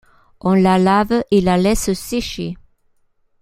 On 0.39 0.55
la 0.55 0.79
lave 0.79 1.23
et 1.29 1.41
la 1.41 1.57
laisse 1.57 1.93
sécher. 1.93 2.55